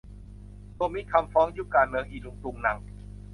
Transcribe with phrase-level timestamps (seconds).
[0.77, 2.77] รวมมิตรคำฟ้อง ยุคการเมืองอิรุงตุงนัง